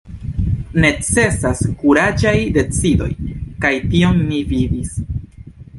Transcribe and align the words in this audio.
Necesas 0.85 1.61
kuraĝaj 1.83 2.35
decidoj, 2.57 3.11
kaj 3.67 3.75
tion 3.95 4.21
ni 4.33 4.43
vidis. 4.55 5.01